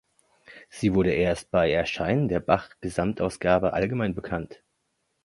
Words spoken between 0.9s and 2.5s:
wurde erst bei Erscheinen der